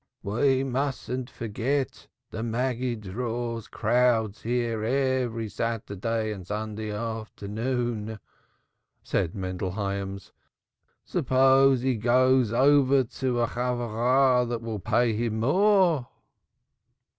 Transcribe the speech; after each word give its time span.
"We 0.23 0.63
mustn't 0.63 1.29
forget 1.29 2.07
the 2.31 2.41
Maggid 2.41 3.01
draws 3.01 3.67
crowds 3.67 4.41
here 4.41 4.83
every 4.83 5.47
Saturday 5.47 6.31
and 6.31 6.47
Sunday 6.47 6.89
afternoon," 6.91 8.17
said 9.03 9.35
Mendel 9.35 9.73
Hyams. 9.73 10.31
"Suppose 11.05 11.81
he 11.81 11.97
goes 11.97 12.51
over 12.51 13.03
to 13.03 13.41
a 13.43 13.47
Chevrah 13.47 14.43
that 14.49 14.63
will 14.63 14.79
pay 14.79 15.13
him 15.13 15.41
more!" 15.41 16.07